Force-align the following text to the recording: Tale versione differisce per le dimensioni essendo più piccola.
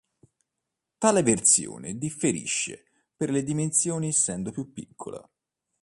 Tale 0.97 1.21
versione 1.21 1.95
differisce 1.95 2.85
per 3.15 3.29
le 3.29 3.43
dimensioni 3.43 4.07
essendo 4.07 4.49
più 4.49 4.73
piccola. 4.73 5.23